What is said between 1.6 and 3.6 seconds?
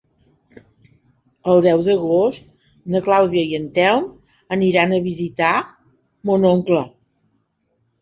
deu d'agost na Clàudia i